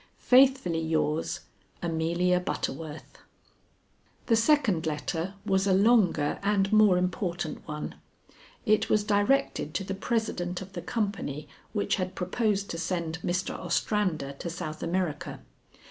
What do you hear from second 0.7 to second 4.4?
yours, "AMELIA BUTTERWORTH." The